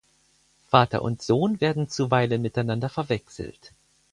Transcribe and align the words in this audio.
Vater 0.71 1.03
und 1.03 1.21
Sohn 1.21 1.61
werden 1.61 1.87
zuweilen 1.87 2.41
miteinander 2.41 2.89
verwechselt. 2.89 3.71